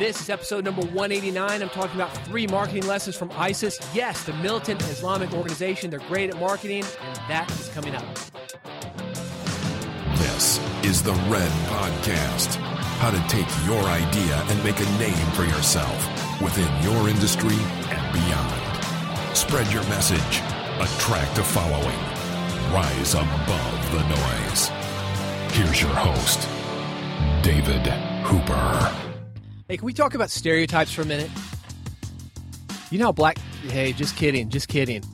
This 0.00 0.18
is 0.18 0.30
episode 0.30 0.64
number 0.64 0.80
189. 0.80 1.60
I'm 1.60 1.68
talking 1.68 1.94
about 1.94 2.16
three 2.24 2.46
marketing 2.46 2.86
lessons 2.86 3.16
from 3.16 3.30
ISIS. 3.32 3.78
Yes, 3.94 4.24
the 4.24 4.32
militant 4.32 4.80
Islamic 4.84 5.30
organization. 5.34 5.90
They're 5.90 5.98
great 5.98 6.30
at 6.30 6.40
marketing, 6.40 6.84
and 7.02 7.16
that 7.28 7.50
is 7.50 7.68
coming 7.68 7.94
up. 7.94 8.14
This 10.16 10.58
is 10.84 11.02
the 11.02 11.12
Red 11.28 11.50
Podcast. 11.68 12.54
How 12.96 13.10
to 13.10 13.20
take 13.28 13.46
your 13.66 13.84
idea 13.84 14.36
and 14.48 14.64
make 14.64 14.80
a 14.80 14.90
name 14.98 15.32
for 15.32 15.44
yourself 15.44 16.40
within 16.40 16.82
your 16.82 17.10
industry 17.10 17.58
and 17.90 18.12
beyond. 18.14 19.36
Spread 19.36 19.70
your 19.70 19.84
message, 19.90 20.40
attract 20.80 21.36
a 21.36 21.44
following, 21.44 22.00
rise 22.72 23.12
above 23.12 23.92
the 23.92 24.02
noise. 24.08 24.68
Here's 25.52 25.82
your 25.82 25.92
host, 25.92 26.48
David 27.42 27.86
Hooper. 28.24 29.09
Hey, 29.70 29.76
can 29.76 29.86
we 29.86 29.92
talk 29.92 30.14
about 30.14 30.30
stereotypes 30.30 30.92
for 30.92 31.02
a 31.02 31.06
minute? 31.06 31.30
You 32.90 32.98
know 32.98 33.12
black. 33.12 33.38
Hey, 33.68 33.92
just 33.92 34.16
kidding, 34.16 34.48
just 34.48 34.66
kidding. 34.66 35.04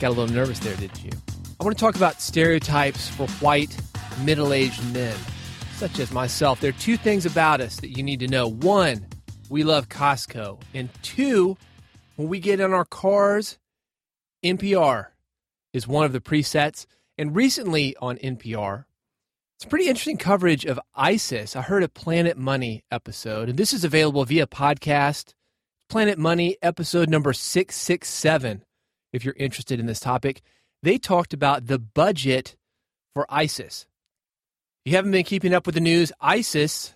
Got 0.00 0.08
a 0.08 0.14
little 0.14 0.34
nervous 0.34 0.58
there, 0.58 0.74
didn't 0.74 1.04
you? 1.04 1.12
I 1.60 1.64
want 1.64 1.78
to 1.78 1.80
talk 1.80 1.94
about 1.94 2.20
stereotypes 2.20 3.08
for 3.10 3.28
white, 3.38 3.76
middle 4.24 4.52
aged 4.52 4.82
men, 4.92 5.14
such 5.76 6.00
as 6.00 6.10
myself. 6.10 6.58
There 6.58 6.70
are 6.70 6.80
two 6.80 6.96
things 6.96 7.24
about 7.24 7.60
us 7.60 7.76
that 7.76 7.96
you 7.96 8.02
need 8.02 8.18
to 8.18 8.26
know. 8.26 8.50
One, 8.50 9.06
we 9.48 9.62
love 9.62 9.88
Costco. 9.88 10.60
And 10.74 10.88
two, 11.02 11.56
when 12.16 12.28
we 12.28 12.40
get 12.40 12.58
in 12.58 12.72
our 12.72 12.84
cars, 12.84 13.58
NPR 14.44 15.06
is 15.72 15.86
one 15.86 16.04
of 16.04 16.12
the 16.12 16.20
presets. 16.20 16.84
And 17.16 17.36
recently 17.36 17.94
on 18.00 18.16
NPR, 18.16 18.86
it's 19.62 19.68
pretty 19.68 19.86
interesting 19.86 20.16
coverage 20.16 20.64
of 20.64 20.80
ISIS. 20.92 21.54
I 21.54 21.62
heard 21.62 21.84
a 21.84 21.88
Planet 21.88 22.36
Money 22.36 22.82
episode, 22.90 23.48
and 23.48 23.56
this 23.56 23.72
is 23.72 23.84
available 23.84 24.24
via 24.24 24.44
podcast. 24.44 25.34
Planet 25.88 26.18
Money 26.18 26.56
episode 26.62 27.08
number 27.08 27.32
667, 27.32 28.64
if 29.12 29.24
you're 29.24 29.36
interested 29.38 29.78
in 29.78 29.86
this 29.86 30.00
topic. 30.00 30.42
They 30.82 30.98
talked 30.98 31.32
about 31.32 31.68
the 31.68 31.78
budget 31.78 32.56
for 33.14 33.24
ISIS. 33.28 33.86
If 34.84 34.90
you 34.90 34.96
haven't 34.96 35.12
been 35.12 35.22
keeping 35.22 35.54
up 35.54 35.64
with 35.64 35.76
the 35.76 35.80
news, 35.80 36.10
ISIS, 36.20 36.94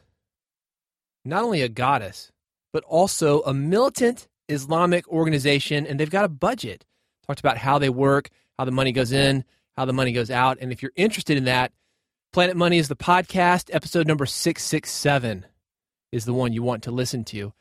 not 1.24 1.44
only 1.44 1.62
a 1.62 1.68
goddess, 1.68 2.32
but 2.72 2.82
also 2.82 3.42
a 3.42 3.54
militant 3.54 4.26
Islamic 4.48 5.06
organization, 5.06 5.86
and 5.86 6.00
they've 6.00 6.10
got 6.10 6.24
a 6.24 6.28
budget. 6.28 6.84
Talked 7.28 7.38
about 7.38 7.58
how 7.58 7.78
they 7.78 7.90
work, 7.90 8.28
how 8.58 8.64
the 8.64 8.72
money 8.72 8.90
goes 8.90 9.12
in, 9.12 9.44
how 9.76 9.84
the 9.84 9.92
money 9.92 10.10
goes 10.10 10.32
out. 10.32 10.58
And 10.60 10.72
if 10.72 10.82
you're 10.82 10.90
interested 10.96 11.36
in 11.36 11.44
that, 11.44 11.70
Planet 12.36 12.54
Money 12.54 12.76
is 12.76 12.88
the 12.88 12.96
podcast. 12.96 13.74
Episode 13.74 14.06
number 14.06 14.26
667 14.26 15.46
is 16.12 16.26
the 16.26 16.34
one 16.34 16.52
you 16.52 16.62
want 16.62 16.82
to 16.82 16.90
listen 16.90 17.24
to. 17.24 17.54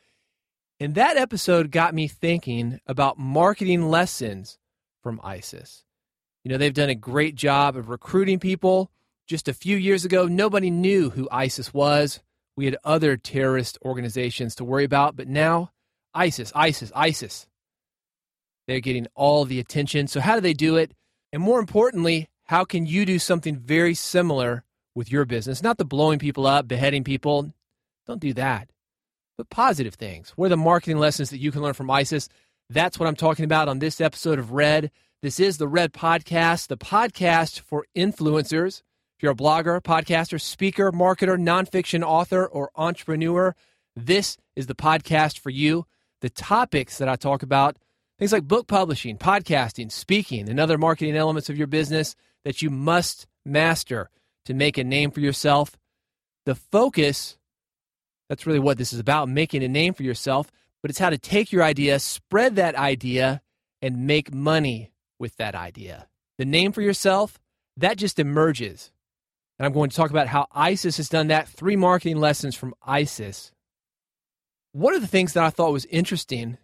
And 0.78 0.96
that 0.96 1.16
episode 1.16 1.70
got 1.70 1.94
me 1.94 2.08
thinking 2.08 2.78
about 2.86 3.18
marketing 3.18 3.88
lessons 3.88 4.58
from 5.02 5.18
ISIS. 5.24 5.82
You 6.44 6.50
know, 6.50 6.58
they've 6.58 6.74
done 6.74 6.90
a 6.90 6.94
great 6.94 7.36
job 7.36 7.74
of 7.74 7.88
recruiting 7.88 8.38
people. 8.38 8.90
Just 9.26 9.48
a 9.48 9.54
few 9.54 9.78
years 9.78 10.04
ago, 10.04 10.26
nobody 10.26 10.68
knew 10.68 11.08
who 11.08 11.26
ISIS 11.32 11.72
was. 11.72 12.20
We 12.54 12.66
had 12.66 12.76
other 12.84 13.16
terrorist 13.16 13.78
organizations 13.82 14.56
to 14.56 14.64
worry 14.64 14.84
about, 14.84 15.16
but 15.16 15.26
now 15.26 15.70
ISIS, 16.12 16.52
ISIS, 16.54 16.92
ISIS. 16.94 17.46
They're 18.68 18.80
getting 18.80 19.06
all 19.14 19.46
the 19.46 19.58
attention. 19.58 20.06
So, 20.06 20.20
how 20.20 20.34
do 20.34 20.42
they 20.42 20.52
do 20.52 20.76
it? 20.76 20.92
And 21.32 21.42
more 21.42 21.60
importantly, 21.60 22.28
how 22.44 22.66
can 22.66 22.84
you 22.84 23.06
do 23.06 23.18
something 23.18 23.56
very 23.56 23.94
similar 23.94 24.64
with 24.96 25.12
your 25.12 25.24
business? 25.26 25.62
Not 25.62 25.78
the 25.78 25.84
blowing 25.84 26.18
people 26.18 26.46
up, 26.46 26.66
beheading 26.66 27.04
people. 27.04 27.52
Don't 28.06 28.20
do 28.20 28.32
that. 28.32 28.70
But 29.36 29.50
positive 29.50 29.94
things. 29.94 30.30
What 30.30 30.46
are 30.46 30.48
the 30.48 30.56
marketing 30.56 30.98
lessons 30.98 31.30
that 31.30 31.38
you 31.38 31.52
can 31.52 31.62
learn 31.62 31.74
from 31.74 31.90
ISIS? 31.90 32.28
That's 32.70 32.98
what 32.98 33.06
I'm 33.06 33.14
talking 33.14 33.44
about 33.44 33.68
on 33.68 33.78
this 33.78 34.00
episode 34.00 34.38
of 34.38 34.52
Red. 34.52 34.90
This 35.22 35.38
is 35.38 35.58
the 35.58 35.68
Red 35.68 35.92
Podcast, 35.92 36.68
the 36.68 36.78
podcast 36.78 37.60
for 37.60 37.86
influencers. 37.94 38.82
If 39.16 39.22
you're 39.22 39.32
a 39.32 39.36
blogger, 39.36 39.80
podcaster, 39.80 40.40
speaker, 40.40 40.90
marketer, 40.90 41.38
nonfiction 41.38 42.02
author, 42.02 42.46
or 42.46 42.70
entrepreneur, 42.74 43.54
this 43.94 44.36
is 44.56 44.66
the 44.66 44.74
podcast 44.74 45.38
for 45.38 45.50
you. 45.50 45.86
The 46.22 46.30
topics 46.30 46.98
that 46.98 47.08
I 47.08 47.16
talk 47.16 47.42
about, 47.42 47.76
things 48.18 48.32
like 48.32 48.48
book 48.48 48.66
publishing, 48.66 49.18
podcasting, 49.18 49.92
speaking, 49.92 50.48
and 50.48 50.58
other 50.58 50.78
marketing 50.78 51.16
elements 51.16 51.48
of 51.50 51.58
your 51.58 51.66
business 51.66 52.16
that 52.44 52.62
you 52.62 52.70
must 52.70 53.26
master 53.44 54.10
to 54.46 54.54
make 54.54 54.78
a 54.78 54.84
name 54.84 55.10
for 55.10 55.20
yourself. 55.20 55.76
The 56.44 56.54
focus, 56.54 57.36
that's 58.28 58.46
really 58.46 58.58
what 58.58 58.78
this 58.78 58.92
is 58.92 58.98
about 58.98 59.28
making 59.28 59.62
a 59.62 59.68
name 59.68 59.94
for 59.94 60.02
yourself, 60.02 60.50
but 60.82 60.90
it's 60.90 60.98
how 60.98 61.10
to 61.10 61.18
take 61.18 61.52
your 61.52 61.62
idea, 61.62 61.98
spread 61.98 62.56
that 62.56 62.74
idea, 62.74 63.42
and 63.82 64.06
make 64.06 64.32
money 64.32 64.92
with 65.18 65.36
that 65.36 65.54
idea. 65.54 66.08
The 66.38 66.44
name 66.44 66.72
for 66.72 66.82
yourself, 66.82 67.38
that 67.76 67.96
just 67.96 68.18
emerges. 68.18 68.92
And 69.58 69.66
I'm 69.66 69.72
going 69.72 69.90
to 69.90 69.96
talk 69.96 70.10
about 70.10 70.28
how 70.28 70.46
ISIS 70.52 70.98
has 70.98 71.08
done 71.08 71.28
that. 71.28 71.48
Three 71.48 71.76
marketing 71.76 72.18
lessons 72.18 72.54
from 72.54 72.74
ISIS. 72.84 73.52
One 74.72 74.94
of 74.94 75.00
the 75.00 75.06
things 75.06 75.32
that 75.32 75.44
I 75.44 75.50
thought 75.50 75.72
was 75.72 75.86
interesting 75.86 76.58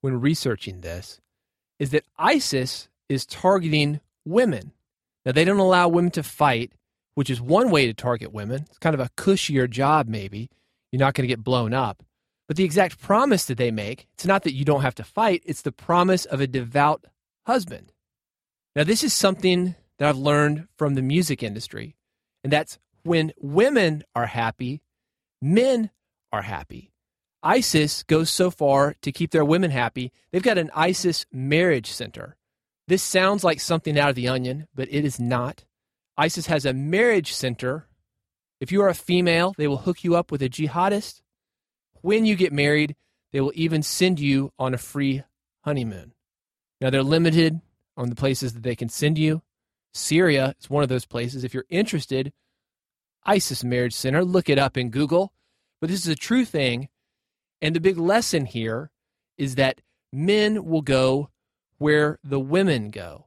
when 0.00 0.20
researching 0.20 0.80
this 0.80 1.20
is 1.78 1.90
that 1.90 2.04
ISIS 2.18 2.88
is 3.08 3.26
targeting 3.26 4.00
women. 4.24 4.72
Now, 5.26 5.32
they 5.32 5.44
don't 5.44 5.58
allow 5.58 5.88
women 5.88 6.10
to 6.12 6.22
fight, 6.22 6.72
which 7.18 7.30
is 7.30 7.40
one 7.40 7.68
way 7.68 7.84
to 7.84 7.92
target 7.92 8.32
women. 8.32 8.64
It's 8.68 8.78
kind 8.78 8.94
of 8.94 9.00
a 9.00 9.10
cushier 9.16 9.68
job, 9.68 10.06
maybe. 10.06 10.48
You're 10.92 11.00
not 11.00 11.14
going 11.14 11.24
to 11.24 11.34
get 11.34 11.42
blown 11.42 11.74
up. 11.74 12.04
But 12.46 12.56
the 12.56 12.62
exact 12.62 13.00
promise 13.00 13.46
that 13.46 13.58
they 13.58 13.72
make, 13.72 14.06
it's 14.14 14.24
not 14.24 14.44
that 14.44 14.54
you 14.54 14.64
don't 14.64 14.82
have 14.82 14.94
to 14.94 15.02
fight, 15.02 15.42
it's 15.44 15.62
the 15.62 15.72
promise 15.72 16.26
of 16.26 16.40
a 16.40 16.46
devout 16.46 17.06
husband. 17.44 17.90
Now, 18.76 18.84
this 18.84 19.02
is 19.02 19.12
something 19.12 19.74
that 19.98 20.08
I've 20.08 20.16
learned 20.16 20.68
from 20.76 20.94
the 20.94 21.02
music 21.02 21.42
industry, 21.42 21.96
and 22.44 22.52
that's 22.52 22.78
when 23.02 23.32
women 23.40 24.04
are 24.14 24.26
happy, 24.26 24.80
men 25.42 25.90
are 26.32 26.42
happy. 26.42 26.92
ISIS 27.42 28.04
goes 28.04 28.30
so 28.30 28.48
far 28.48 28.94
to 29.02 29.10
keep 29.10 29.32
their 29.32 29.44
women 29.44 29.72
happy, 29.72 30.12
they've 30.30 30.40
got 30.40 30.56
an 30.56 30.70
ISIS 30.72 31.26
marriage 31.32 31.90
center. 31.90 32.36
This 32.86 33.02
sounds 33.02 33.42
like 33.42 33.58
something 33.58 33.98
out 33.98 34.08
of 34.08 34.14
The 34.14 34.28
Onion, 34.28 34.68
but 34.72 34.86
it 34.92 35.04
is 35.04 35.18
not. 35.18 35.64
ISIS 36.18 36.46
has 36.46 36.66
a 36.66 36.72
marriage 36.72 37.32
center. 37.32 37.86
If 38.60 38.72
you 38.72 38.82
are 38.82 38.88
a 38.88 38.94
female, 38.94 39.54
they 39.56 39.68
will 39.68 39.78
hook 39.78 40.02
you 40.02 40.16
up 40.16 40.32
with 40.32 40.42
a 40.42 40.48
jihadist. 40.48 41.22
When 42.02 42.26
you 42.26 42.34
get 42.34 42.52
married, 42.52 42.96
they 43.32 43.40
will 43.40 43.52
even 43.54 43.84
send 43.84 44.18
you 44.18 44.52
on 44.58 44.74
a 44.74 44.78
free 44.78 45.22
honeymoon. 45.62 46.12
Now, 46.80 46.90
they're 46.90 47.04
limited 47.04 47.60
on 47.96 48.08
the 48.08 48.16
places 48.16 48.52
that 48.54 48.64
they 48.64 48.74
can 48.74 48.88
send 48.88 49.16
you. 49.16 49.42
Syria 49.94 50.54
is 50.60 50.68
one 50.68 50.82
of 50.82 50.88
those 50.88 51.06
places. 51.06 51.44
If 51.44 51.54
you're 51.54 51.64
interested, 51.68 52.32
ISIS 53.24 53.62
Marriage 53.62 53.94
Center, 53.94 54.24
look 54.24 54.48
it 54.48 54.58
up 54.58 54.76
in 54.76 54.90
Google. 54.90 55.32
But 55.80 55.88
this 55.88 56.00
is 56.00 56.08
a 56.08 56.16
true 56.16 56.44
thing. 56.44 56.88
And 57.62 57.76
the 57.76 57.80
big 57.80 57.96
lesson 57.96 58.44
here 58.44 58.90
is 59.36 59.54
that 59.54 59.80
men 60.12 60.64
will 60.64 60.82
go 60.82 61.30
where 61.78 62.18
the 62.24 62.40
women 62.40 62.90
go. 62.90 63.26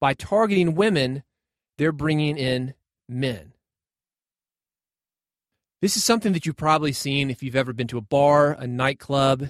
By 0.00 0.14
targeting 0.14 0.74
women, 0.76 1.24
they're 1.80 1.92
bringing 1.92 2.36
in 2.36 2.74
men. 3.08 3.54
This 5.80 5.96
is 5.96 6.04
something 6.04 6.34
that 6.34 6.44
you've 6.44 6.58
probably 6.58 6.92
seen 6.92 7.30
if 7.30 7.42
you've 7.42 7.56
ever 7.56 7.72
been 7.72 7.86
to 7.86 7.96
a 7.96 8.02
bar, 8.02 8.52
a 8.52 8.66
nightclub, 8.66 9.48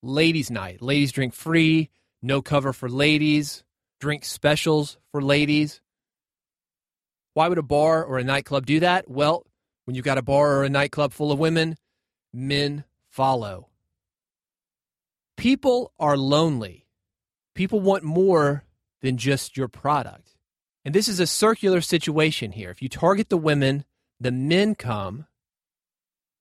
ladies' 0.00 0.48
night. 0.48 0.80
Ladies 0.80 1.10
drink 1.10 1.34
free, 1.34 1.90
no 2.22 2.40
cover 2.40 2.72
for 2.72 2.88
ladies, 2.88 3.64
drink 3.98 4.24
specials 4.24 4.96
for 5.10 5.20
ladies. 5.20 5.80
Why 7.34 7.48
would 7.48 7.58
a 7.58 7.62
bar 7.62 8.04
or 8.04 8.18
a 8.18 8.24
nightclub 8.24 8.64
do 8.64 8.78
that? 8.78 9.10
Well, 9.10 9.44
when 9.86 9.96
you've 9.96 10.04
got 10.04 10.18
a 10.18 10.22
bar 10.22 10.58
or 10.58 10.62
a 10.62 10.68
nightclub 10.68 11.12
full 11.12 11.32
of 11.32 11.40
women, 11.40 11.76
men 12.32 12.84
follow. 13.08 13.70
People 15.36 15.92
are 15.98 16.16
lonely 16.16 16.86
people 17.56 17.80
want 17.80 18.04
more 18.04 18.62
than 19.00 19.16
just 19.16 19.56
your 19.56 19.66
product. 19.66 20.25
And 20.86 20.94
this 20.94 21.08
is 21.08 21.18
a 21.18 21.26
circular 21.26 21.80
situation 21.80 22.52
here. 22.52 22.70
If 22.70 22.80
you 22.80 22.88
target 22.88 23.28
the 23.28 23.36
women, 23.36 23.84
the 24.20 24.30
men 24.30 24.76
come. 24.76 25.26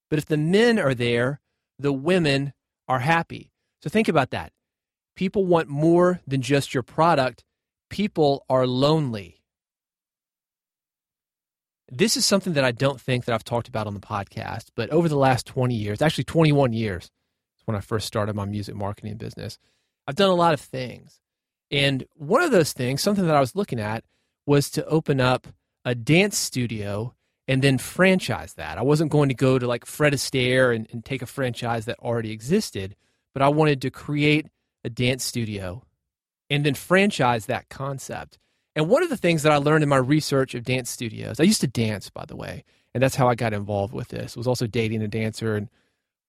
But 0.08 0.20
if 0.20 0.28
the 0.28 0.38
men 0.38 0.78
are 0.78 0.94
there, 0.94 1.42
the 1.80 1.92
women 1.92 2.54
are 2.88 3.00
happy. 3.00 3.52
So 3.82 3.90
think 3.90 4.08
about 4.08 4.30
that. 4.30 4.52
People 5.16 5.48
want 5.48 5.68
more 5.68 6.22
than 6.28 6.44
just 6.44 6.76
your 6.76 6.84
product. 6.84 7.44
People 7.90 8.46
are 8.48 8.68
lonely. 8.68 9.42
This 11.92 12.16
is 12.16 12.24
something 12.24 12.54
that 12.54 12.64
I 12.64 12.72
don't 12.72 13.02
think 13.02 13.26
that 13.26 13.34
I've 13.34 13.44
talked 13.44 13.68
about 13.68 13.88
on 13.88 13.96
the 13.96 14.00
podcast, 14.00 14.66
but 14.76 14.92
over 14.92 15.10
the 15.10 15.18
last 15.18 15.48
20 15.48 15.74
years, 15.74 16.04
actually 16.04 16.24
21 16.26 16.72
years, 16.72 17.10
when 17.66 17.76
I 17.76 17.80
first 17.80 18.06
started 18.06 18.36
my 18.36 18.46
music 18.46 18.76
marketing 18.76 19.18
business, 19.18 19.58
I've 20.06 20.14
done 20.14 20.30
a 20.30 20.36
lot 20.36 20.54
of 20.54 20.62
things. 20.62 21.20
And 21.72 22.06
one 22.14 22.44
of 22.44 22.52
those 22.52 22.74
things, 22.74 23.02
something 23.02 23.26
that 23.26 23.36
I 23.36 23.40
was 23.40 23.56
looking 23.56 23.80
at, 23.80 24.04
was 24.46 24.70
to 24.72 24.86
open 24.86 25.20
up 25.20 25.48
a 25.84 25.96
dance 25.96 26.38
studio 26.38 27.14
and 27.48 27.62
then 27.62 27.78
franchise 27.78 28.54
that. 28.56 28.78
I 28.78 28.82
wasn't 28.82 29.12
going 29.12 29.30
to 29.30 29.36
go 29.36 29.60
to 29.60 29.68
like 29.68 29.86
Fred 29.86 30.14
Astaire 30.14 30.76
and, 30.76 30.88
and 30.92 31.06
take 31.06 31.22
a 31.22 31.28
franchise 31.28 31.86
that 31.86 32.00
already 32.00 32.32
existed, 32.32 32.96
but 33.34 33.42
I 33.42 33.50
wanted 33.50 33.82
to 33.84 33.92
create 33.92 34.48
a 34.84 34.90
dance 34.90 35.24
studio 35.24 35.84
and 36.50 36.66
then 36.66 36.74
franchise 36.74 37.46
that 37.46 37.70
concept. 37.70 38.38
And 38.76 38.90
one 38.90 39.04
of 39.04 39.10
the 39.10 39.18
things 39.18 39.44
that 39.44 39.52
I 39.52 39.58
learned 39.58 39.84
in 39.84 39.90
my 39.90 39.98
research 39.98 40.54
of 40.54 40.64
dance 40.64 40.90
studios, 40.90 41.40
I 41.40 41.44
used 41.44 41.62
to 41.62 41.68
dance, 41.68 42.10
by 42.10 42.26
the 42.26 42.36
way, 42.36 42.64
and 42.94 43.02
that's 43.02 43.16
how 43.16 43.28
I 43.28 43.36
got 43.36 43.54
involved 43.54 43.94
with 43.94 44.10
this. 44.10 44.36
was 44.36 44.48
also 44.48 44.68
dating 44.68 45.02
a 45.02 45.08
dancer 45.08 45.56
and 45.56 45.70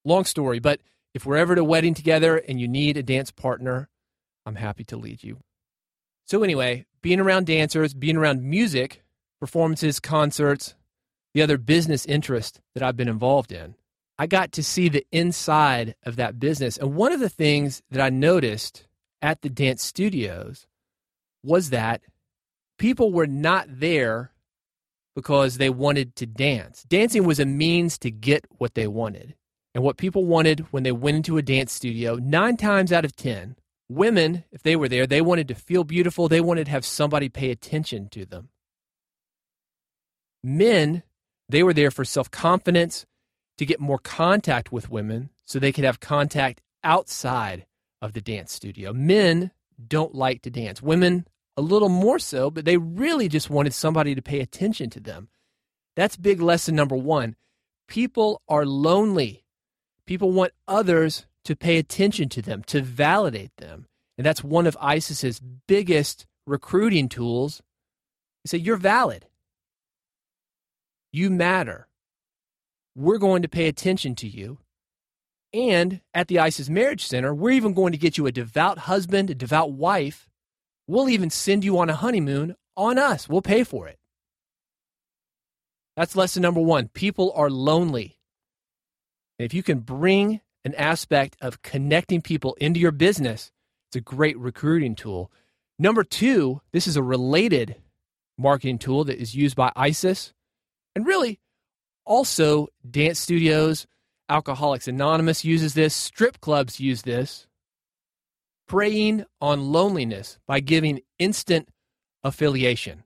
long 0.05 0.25
story, 0.25 0.59
but 0.59 0.81
if 1.15 1.25
we're 1.25 1.37
ever 1.37 1.55
at 1.55 1.59
a 1.59 1.65
wedding 1.65 1.95
together 1.95 2.37
and 2.37 2.61
you 2.61 2.69
need 2.69 2.97
a 2.97 3.03
dance 3.03 3.31
partner, 3.31 3.89
I'm 4.45 4.57
happy 4.57 4.85
to 4.85 4.97
lead 4.97 5.25
you. 5.25 5.39
So 6.27 6.43
anyway, 6.43 6.87
being 7.06 7.20
around 7.20 7.47
dancers, 7.47 7.94
being 7.94 8.17
around 8.17 8.43
music, 8.43 9.05
performances, 9.38 10.00
concerts, 10.00 10.75
the 11.35 11.41
other 11.41 11.56
business 11.56 12.05
interest 12.05 12.61
that 12.75 12.82
I've 12.82 12.97
been 12.97 13.06
involved 13.06 13.53
in, 13.53 13.76
I 14.19 14.26
got 14.26 14.50
to 14.50 14.64
see 14.64 14.88
the 14.88 15.06
inside 15.12 15.94
of 16.03 16.17
that 16.17 16.41
business. 16.41 16.76
And 16.76 16.97
one 16.97 17.12
of 17.12 17.20
the 17.20 17.29
things 17.29 17.81
that 17.93 18.03
I 18.03 18.11
noticed 18.11 18.88
at 19.23 19.43
the 19.43 19.49
dance 19.49 19.85
studios 19.85 20.67
was 21.44 21.70
that 21.70 22.03
people 22.76 23.12
were 23.12 23.29
not 23.29 23.69
there 23.69 24.32
because 25.14 25.58
they 25.58 25.70
wanted 25.70 26.17
to 26.17 26.26
dance. 26.26 26.82
Dancing 26.88 27.23
was 27.23 27.38
a 27.38 27.47
means 27.47 27.99
to 27.99 28.11
get 28.11 28.44
what 28.58 28.75
they 28.75 28.88
wanted. 28.88 29.37
And 29.76 29.85
what 29.85 29.97
people 29.97 30.25
wanted 30.25 30.67
when 30.73 30.82
they 30.82 30.91
went 30.91 31.19
into 31.19 31.38
a 31.38 31.43
dance 31.43 31.73
studio, 31.73 32.17
nine 32.17 32.56
times 32.56 32.93
out 32.93 33.05
of 33.05 33.14
10, 33.14 33.55
women, 33.88 34.44
if 34.50 34.62
they 34.62 34.77
were 34.77 34.88
there, 34.88 35.06
they 35.06 35.21
wanted 35.21 35.49
to 35.49 35.55
feel 35.55 35.85
beautiful. 35.85 36.29
They 36.29 36.41
wanted 36.41 36.67
to 36.67 36.71
have 36.73 36.85
somebody 36.85 37.29
pay 37.29 37.50
attention 37.50 38.09
to 38.11 38.25
them. 38.25 38.49
Men, 40.43 41.03
they 41.49 41.62
were 41.62 41.75
there 41.75 41.91
for 41.91 42.05
self 42.05 42.31
confidence, 42.31 43.06
to 43.59 43.67
get 43.67 43.81
more 43.81 43.99
contact 43.99 44.71
with 44.71 44.91
women 44.91 45.31
so 45.44 45.59
they 45.59 45.73
could 45.73 45.85
have 45.85 46.00
contact 46.00 46.61
outside 46.85 47.67
of 48.03 48.12
the 48.12 48.21
dance 48.21 48.53
studio. 48.53 48.93
Men 48.93 49.50
don't 49.89 50.15
like 50.15 50.43
to 50.43 50.50
dance. 50.50 50.82
Women, 50.82 51.27
a 51.56 51.62
little 51.62 51.89
more 51.89 52.19
so, 52.19 52.50
but 52.50 52.65
they 52.65 52.77
really 52.77 53.29
just 53.29 53.50
wanted 53.50 53.75
somebody 53.75 54.15
to 54.15 54.23
pay 54.23 54.41
attention 54.41 54.91
to 54.91 55.00
them. 55.00 55.29
That's 55.94 56.17
big 56.17 56.41
lesson 56.41 56.75
number 56.75 56.97
one. 56.97 57.37
People 57.89 58.43
are 58.49 58.67
lonely. 58.67 59.44
People 60.06 60.32
want 60.32 60.53
others 60.69 61.27
to 61.46 61.54
pay 61.54 61.78
attention 61.78 62.28
to 62.28 62.43
them, 62.43 62.62
to 62.64 62.82
validate 62.82 63.56
them. 63.58 63.87
And 64.19 64.26
that's 64.26 64.43
one 64.43 64.66
of 64.66 64.76
ISIS's 64.81 65.40
biggest 65.40 66.26
recruiting 66.44 67.08
tools. 67.08 67.62
They 68.44 68.48
say, 68.48 68.58
You're 68.58 68.76
valid. 68.76 69.26
You 71.12 71.31
matter. 71.31 71.87
We're 72.96 73.19
going 73.19 73.43
to 73.43 73.48
pay 73.48 73.69
attention 73.69 74.14
to 74.16 74.28
you. 74.28 74.58
And 75.52 76.00
at 76.12 76.28
the 76.28 76.40
ISIS 76.40 76.69
Marriage 76.69 77.06
Center, 77.06 77.32
we're 77.32 77.50
even 77.50 77.75
going 77.75 77.93
to 77.93 77.98
get 77.98 78.19
you 78.19 78.26
a 78.26 78.32
devout 78.32 78.78
husband, 78.78 79.31
a 79.31 79.34
devout 79.34 79.72
wife. 79.72 80.28
We'll 80.88 81.08
even 81.08 81.31
send 81.31 81.64
you 81.64 81.78
on 81.78 81.88
a 81.88 81.94
honeymoon 81.94 82.56
on 82.76 82.98
us. 82.98 83.28
We'll 83.28 83.43
pay 83.43 83.64
for 83.64 83.87
it. 83.87 83.98
That's 85.96 86.16
lesson 86.16 86.43
number 86.43 86.60
one. 86.60 86.88
People 86.88 87.32
are 87.37 87.50
lonely. 87.50 88.19
If 89.38 89.54
you 89.54 89.62
can 89.62 89.81
bring 89.81 90.40
an 90.67 90.75
aspect 90.75 91.37
of 91.41 91.63
connecting 91.63 92.21
people 92.21 92.55
into 92.61 92.81
your 92.81 92.91
business, 92.91 93.53
it's 93.89 93.97
a 93.97 94.01
great 94.01 94.37
recruiting 94.37 94.97
tool. 94.97 95.31
Number 95.79 96.03
two, 96.03 96.61
this 96.73 96.89
is 96.89 96.97
a 96.97 97.05
related 97.05 97.77
marketing 98.37 98.81
tool 98.81 99.05
that 99.05 99.21
is 99.21 99.33
used 99.33 99.55
by 99.55 99.71
ISIS. 99.77 100.35
And 100.97 101.07
really, 101.07 101.39
also 102.05 102.67
dance 102.89 103.21
studios, 103.21 103.87
Alcoholics 104.29 104.89
Anonymous 104.89 105.45
uses 105.45 105.75
this, 105.75 105.95
strip 105.95 106.41
clubs 106.41 106.81
use 106.81 107.03
this. 107.03 107.47
Preying 108.67 109.25
on 109.41 109.71
loneliness 109.71 110.41
by 110.49 110.59
giving 110.59 111.01
instant 111.21 111.69
affiliation. 112.25 113.05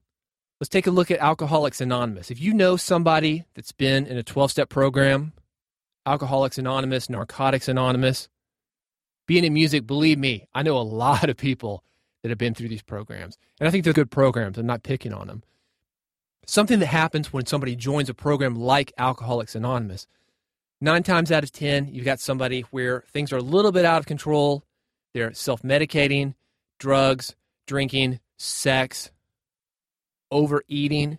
Let's 0.58 0.70
take 0.70 0.86
a 0.86 0.90
look 0.90 1.10
at 1.10 1.18
Alcoholics 1.18 1.82
Anonymous. 1.82 2.30
If 2.30 2.40
you 2.40 2.54
know 2.54 2.78
somebody 2.78 3.44
that's 3.54 3.72
been 3.72 4.06
in 4.06 4.16
a 4.16 4.22
12 4.22 4.50
step 4.50 4.70
program, 4.70 5.34
Alcoholics 6.06 6.58
Anonymous, 6.58 7.10
Narcotics 7.10 7.68
Anonymous, 7.68 8.28
being 9.26 9.44
in 9.44 9.52
music, 9.52 9.86
believe 9.86 10.18
me, 10.18 10.46
I 10.54 10.62
know 10.62 10.76
a 10.76 10.82
lot 10.82 11.28
of 11.28 11.36
people 11.36 11.84
that 12.22 12.28
have 12.28 12.38
been 12.38 12.54
through 12.54 12.68
these 12.68 12.82
programs. 12.82 13.38
And 13.58 13.68
I 13.68 13.70
think 13.70 13.84
they're 13.84 13.92
good 13.92 14.10
programs. 14.10 14.58
I'm 14.58 14.66
not 14.66 14.82
picking 14.82 15.12
on 15.12 15.26
them. 15.26 15.42
Something 16.46 16.80
that 16.80 16.86
happens 16.86 17.32
when 17.32 17.46
somebody 17.46 17.76
joins 17.76 18.08
a 18.08 18.14
program 18.14 18.56
like 18.56 18.92
Alcoholics 18.98 19.54
Anonymous 19.54 20.06
nine 20.80 21.02
times 21.02 21.30
out 21.30 21.44
of 21.44 21.52
10, 21.52 21.88
you've 21.92 22.04
got 22.04 22.20
somebody 22.20 22.62
where 22.70 23.04
things 23.12 23.32
are 23.32 23.36
a 23.36 23.42
little 23.42 23.72
bit 23.72 23.84
out 23.84 24.00
of 24.00 24.06
control. 24.06 24.64
They're 25.14 25.34
self 25.34 25.62
medicating, 25.62 26.34
drugs, 26.78 27.34
drinking, 27.66 28.20
sex, 28.38 29.10
overeating, 30.30 31.18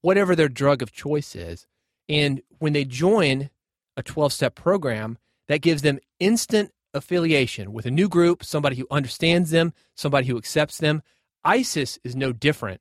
whatever 0.00 0.34
their 0.34 0.48
drug 0.48 0.82
of 0.82 0.92
choice 0.92 1.34
is. 1.34 1.66
And 2.08 2.42
when 2.58 2.72
they 2.72 2.84
join 2.84 3.50
a 3.96 4.02
12 4.02 4.32
step 4.32 4.54
program, 4.54 5.18
that 5.48 5.60
gives 5.60 5.82
them 5.82 5.98
instant 6.20 6.70
affiliation 6.94 7.72
with 7.72 7.86
a 7.86 7.90
new 7.90 8.08
group, 8.08 8.44
somebody 8.44 8.76
who 8.76 8.86
understands 8.90 9.50
them, 9.50 9.72
somebody 9.96 10.26
who 10.26 10.36
accepts 10.36 10.78
them. 10.78 11.02
ISIS 11.44 11.98
is 12.04 12.14
no 12.14 12.32
different. 12.32 12.80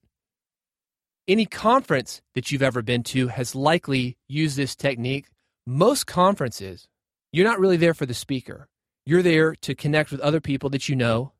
Any 1.27 1.45
conference 1.45 2.21
that 2.35 2.51
you've 2.51 2.61
ever 2.61 2.81
been 2.81 3.03
to 3.03 3.27
has 3.27 3.55
likely 3.55 4.17
used 4.27 4.57
this 4.57 4.75
technique 4.75 5.27
most 5.65 6.07
conferences, 6.07 6.87
you're 7.31 7.47
not 7.47 7.59
really 7.59 7.77
there 7.77 7.93
for 7.93 8.05
the 8.05 8.13
speaker. 8.13 8.67
You're 9.05 9.21
there 9.21 9.55
to 9.55 9.75
connect 9.75 10.11
with 10.11 10.19
other 10.21 10.41
people 10.41 10.69
that 10.71 10.89
you 10.89 10.95
know, 10.95 11.33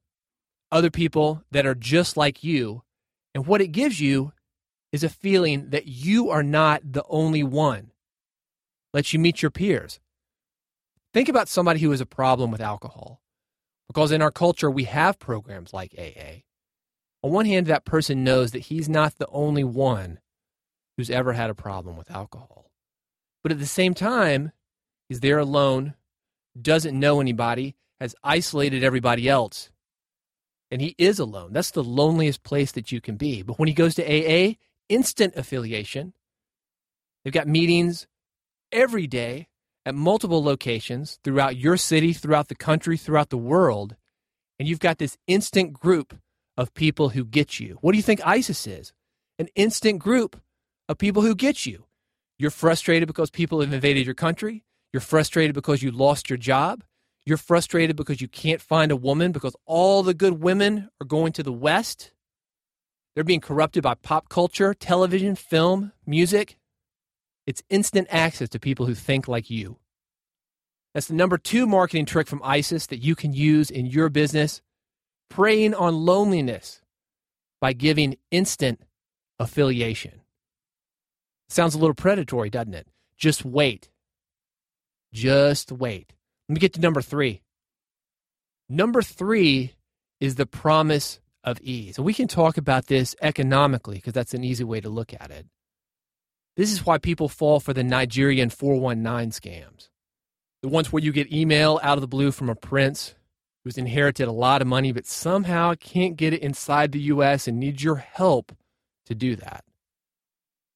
other 0.71 0.89
people 0.89 1.43
that 1.51 1.65
are 1.65 1.75
just 1.75 2.17
like 2.17 2.43
you. 2.43 2.83
And 3.33 3.45
what 3.45 3.61
it 3.61 3.69
gives 3.69 3.99
you 3.99 4.33
is 4.91 5.03
a 5.03 5.09
feeling 5.09 5.69
that 5.69 5.87
you 5.87 6.29
are 6.29 6.43
not 6.43 6.81
the 6.93 7.03
only 7.09 7.43
one. 7.43 7.91
Lets 8.93 9.13
you 9.13 9.19
meet 9.19 9.41
your 9.41 9.51
peers. 9.51 9.99
Think 11.13 11.29
about 11.29 11.49
somebody 11.49 11.79
who 11.79 11.91
has 11.91 12.01
a 12.01 12.05
problem 12.05 12.51
with 12.51 12.61
alcohol. 12.61 13.21
Because 13.87 14.11
in 14.11 14.21
our 14.21 14.31
culture, 14.31 14.71
we 14.71 14.85
have 14.85 15.19
programs 15.19 15.73
like 15.73 15.93
AA. 15.97 16.41
On 17.23 17.31
one 17.31 17.45
hand, 17.45 17.67
that 17.67 17.85
person 17.85 18.23
knows 18.23 18.51
that 18.51 18.59
he's 18.59 18.87
not 18.87 19.17
the 19.17 19.27
only 19.27 19.63
one 19.63 20.19
who's 20.97 21.09
ever 21.09 21.33
had 21.33 21.49
a 21.49 21.55
problem 21.55 21.97
with 21.97 22.09
alcohol. 22.09 22.71
But 23.43 23.51
at 23.51 23.59
the 23.59 23.65
same 23.65 23.93
time, 23.93 24.51
he's 25.09 25.19
there 25.19 25.39
alone, 25.39 25.95
doesn't 26.59 26.97
know 26.97 27.19
anybody, 27.19 27.75
has 27.99 28.15
isolated 28.23 28.83
everybody 28.83 29.27
else. 29.27 29.69
And 30.69 30.81
he 30.81 30.95
is 30.97 31.19
alone. 31.19 31.51
That's 31.51 31.71
the 31.71 31.83
loneliest 31.83 32.43
place 32.43 32.71
that 32.71 32.91
you 32.91 33.01
can 33.01 33.17
be. 33.17 33.41
But 33.41 33.59
when 33.59 33.67
he 33.67 33.73
goes 33.73 33.95
to 33.95 34.03
AA, 34.03 34.55
instant 34.91 35.35
affiliation. 35.35 36.13
They've 37.23 37.33
got 37.33 37.47
meetings 37.47 38.07
every 38.71 39.07
day 39.07 39.47
at 39.85 39.95
multiple 39.95 40.43
locations 40.43 41.19
throughout 41.23 41.57
your 41.57 41.77
city, 41.77 42.13
throughout 42.13 42.47
the 42.47 42.55
country, 42.55 42.97
throughout 42.97 43.29
the 43.29 43.37
world. 43.37 43.95
And 44.59 44.67
you've 44.67 44.79
got 44.79 44.97
this 44.97 45.17
instant 45.27 45.73
group 45.73 46.15
of 46.57 46.73
people 46.73 47.09
who 47.09 47.25
get 47.25 47.59
you. 47.59 47.77
What 47.81 47.93
do 47.93 47.97
you 47.97 48.03
think 48.03 48.25
ISIS 48.25 48.67
is? 48.67 48.93
An 49.39 49.47
instant 49.55 49.99
group 49.99 50.39
of 50.87 50.97
people 50.97 51.23
who 51.23 51.33
get 51.33 51.65
you. 51.65 51.85
You're 52.37 52.51
frustrated 52.51 53.07
because 53.07 53.29
people 53.29 53.61
have 53.61 53.73
invaded 53.73 54.05
your 54.05 54.15
country. 54.15 54.63
You're 54.93 55.01
frustrated 55.01 55.55
because 55.55 55.81
you 55.81 55.91
lost 55.91 56.29
your 56.29 56.37
job. 56.37 56.83
You're 57.25 57.37
frustrated 57.37 57.95
because 57.95 58.19
you 58.19 58.27
can't 58.27 58.61
find 58.61 58.91
a 58.91 58.95
woman 58.95 59.31
because 59.31 59.55
all 59.65 60.03
the 60.03 60.13
good 60.13 60.41
women 60.41 60.89
are 60.99 61.05
going 61.05 61.33
to 61.33 61.43
the 61.43 61.51
West. 61.51 62.11
They're 63.13 63.23
being 63.23 63.41
corrupted 63.41 63.83
by 63.83 63.95
pop 63.95 64.29
culture, 64.29 64.73
television, 64.73 65.35
film, 65.35 65.91
music. 66.05 66.57
It's 67.47 67.63
instant 67.69 68.07
access 68.09 68.49
to 68.49 68.59
people 68.59 68.85
who 68.85 68.93
think 68.93 69.27
like 69.27 69.49
you. 69.49 69.77
That's 70.93 71.07
the 71.07 71.13
number 71.13 71.37
two 71.37 71.65
marketing 71.65 72.05
trick 72.05 72.27
from 72.27 72.41
ISIS 72.43 72.87
that 72.87 72.97
you 72.97 73.15
can 73.15 73.33
use 73.33 73.71
in 73.71 73.85
your 73.85 74.09
business 74.09 74.61
preying 75.29 75.73
on 75.73 76.05
loneliness 76.05 76.81
by 77.61 77.73
giving 77.73 78.17
instant 78.31 78.81
affiliation. 79.39 80.21
Sounds 81.47 81.75
a 81.75 81.79
little 81.79 81.95
predatory, 81.95 82.49
doesn't 82.49 82.73
it? 82.73 82.87
Just 83.17 83.45
wait. 83.45 83.89
Just 85.13 85.71
wait. 85.71 86.13
Let 86.49 86.53
me 86.55 86.59
get 86.59 86.73
to 86.73 86.81
number 86.81 87.01
three. 87.01 87.41
Number 88.67 89.01
three 89.01 89.73
is 90.19 90.35
the 90.35 90.45
promise 90.45 91.19
of 91.43 91.59
ease. 91.61 91.97
And 91.97 92.05
we 92.05 92.13
can 92.13 92.27
talk 92.27 92.57
about 92.57 92.87
this 92.87 93.15
economically 93.21 93.95
because 93.95 94.13
that's 94.13 94.33
an 94.33 94.43
easy 94.43 94.63
way 94.63 94.81
to 94.81 94.89
look 94.89 95.13
at 95.13 95.31
it. 95.31 95.45
This 96.57 96.71
is 96.71 96.85
why 96.85 96.97
people 96.97 97.29
fall 97.29 97.59
for 97.59 97.73
the 97.73 97.83
Nigerian 97.83 98.49
419 98.49 99.31
scams. 99.31 99.89
The 100.61 100.69
ones 100.69 100.91
where 100.91 101.01
you 101.01 101.11
get 101.11 101.31
email 101.31 101.79
out 101.81 101.97
of 101.97 102.01
the 102.01 102.07
blue 102.07 102.31
from 102.31 102.49
a 102.49 102.55
prince 102.55 103.15
who's 103.63 103.77
inherited 103.77 104.27
a 104.27 104.31
lot 104.31 104.61
of 104.61 104.67
money 104.67 104.91
but 104.91 105.05
somehow 105.05 105.75
can't 105.75 106.17
get 106.17 106.33
it 106.33 106.41
inside 106.41 106.91
the 106.91 106.99
US 106.99 107.47
and 107.47 107.59
needs 107.59 107.83
your 107.83 107.95
help 107.95 108.51
to 109.05 109.15
do 109.15 109.35
that. 109.35 109.63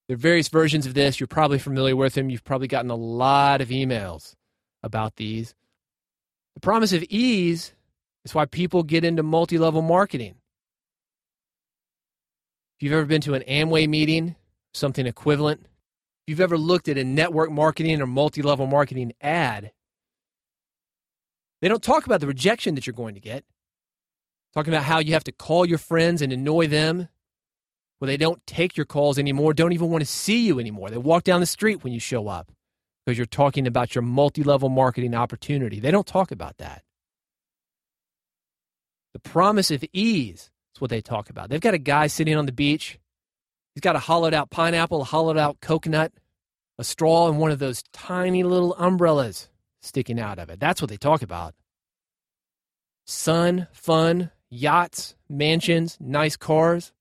There 0.08 0.16
are 0.16 0.18
various 0.18 0.50
versions 0.50 0.86
of 0.86 0.94
this. 0.94 1.20
You're 1.20 1.28
probably 1.28 1.60
familiar 1.60 1.96
with 1.96 2.14
them. 2.14 2.30
You've 2.30 2.44
probably 2.44 2.68
gotten 2.68 2.92
a 2.92 2.96
lot 2.96 3.62
of 3.62 3.70
emails 3.70 4.36
about 4.84 5.16
these. 5.16 5.56
The 6.54 6.62
promise 6.62 6.94
of 6.94 7.04
ease 7.10 7.74
is 8.24 8.34
why 8.34 8.46
people 8.46 8.84
get 8.84 9.04
into 9.04 9.24
multi 9.24 9.58
level 9.58 9.82
marketing. 9.82 10.36
If 12.78 12.84
you've 12.84 12.94
ever 12.94 13.06
been 13.06 13.22
to 13.22 13.34
an 13.34 13.44
Amway 13.48 13.88
meeting, 13.88 14.36
something 14.76 15.06
equivalent, 15.06 15.62
if 15.62 16.32
you've 16.32 16.42
ever 16.42 16.58
looked 16.58 16.88
at 16.88 16.98
a 16.98 17.04
network 17.04 17.52
marketing 17.52 18.02
or 18.02 18.08
multi 18.08 18.42
level 18.42 18.68
marketing 18.68 19.14
ad, 19.22 19.72
they 21.62 21.68
don't 21.68 21.84
talk 21.84 22.06
about 22.06 22.22
the 22.22 22.28
rejection 22.28 22.76
that 22.76 22.86
you're 22.86 22.94
going 22.94 23.16
to 23.16 23.22
get. 23.22 23.44
Talking 24.54 24.74
about 24.74 24.84
how 24.84 25.00
you 25.00 25.14
have 25.14 25.24
to 25.26 25.32
call 25.32 25.66
your 25.66 25.78
friends 25.78 26.22
and 26.22 26.32
annoy 26.32 26.68
them. 26.68 27.10
Well, 28.00 28.08
they 28.08 28.18
don't 28.18 28.46
take 28.46 28.78
your 28.78 28.86
calls 28.86 29.18
anymore, 29.18 29.54
don't 29.54 29.74
even 29.74 29.90
want 29.90 30.02
to 30.02 30.10
see 30.10 30.46
you 30.46 30.60
anymore. 30.60 30.90
They 30.90 30.98
walk 30.98 31.24
down 31.24 31.40
the 31.40 31.46
street 31.46 31.84
when 31.84 31.94
you 31.94 32.00
show 32.00 32.28
up 32.28 32.52
because 33.06 33.18
you're 33.18 33.26
talking 33.26 33.68
about 33.68 33.96
your 33.96 34.02
multi 34.02 34.44
level 34.44 34.70
marketing 34.70 35.16
opportunity. 35.16 35.80
They 35.80 35.92
don't 35.92 36.08
talk 36.08 36.32
about 36.32 36.58
that. 36.58 36.84
The 39.14 39.20
promise 39.20 39.72
of 39.72 39.84
ease 39.94 40.52
is 40.76 40.82
what 40.82 40.90
they 40.90 41.02
talk 41.02 41.30
about. 41.30 41.50
They've 41.50 41.62
got 41.62 41.74
a 41.74 41.80
guy 41.80 42.08
sitting 42.08 42.36
on 42.36 42.46
the 42.46 42.52
beach. 42.52 43.00
He's 43.76 43.82
got 43.82 43.98
a 43.98 44.00
hollowed 44.00 44.34
out 44.34 44.50
pineapple, 44.50 45.02
a 45.02 45.06
hollowed 45.06 45.38
out 45.38 45.60
coconut, 45.60 46.14
a 46.80 46.84
straw, 46.84 47.28
and 47.28 47.38
one 47.38 47.52
of 47.52 47.60
those 47.60 47.84
tiny 47.92 48.44
little 48.44 48.74
umbrellas 48.76 49.50
sticking 49.82 50.20
out 50.20 50.40
of 50.40 50.50
it. 50.50 50.60
That's 50.60 50.82
what 50.82 50.90
they 50.90 50.98
talk 50.98 51.22
about. 51.22 51.54
Sun, 53.06 53.68
fun, 53.74 54.32
yachts, 54.50 55.16
mansions, 55.30 55.98
nice 56.00 56.38
cars. 56.38 56.94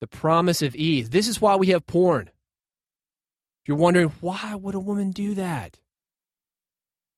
The 0.00 0.06
promise 0.06 0.60
of 0.60 0.76
ease. 0.76 1.08
This 1.08 1.26
is 1.26 1.40
why 1.40 1.56
we 1.56 1.68
have 1.68 1.86
porn. 1.86 2.28
If 2.28 3.68
you're 3.68 3.78
wondering, 3.78 4.12
why 4.20 4.54
would 4.54 4.74
a 4.74 4.80
woman 4.80 5.10
do 5.10 5.34
that? 5.34 5.78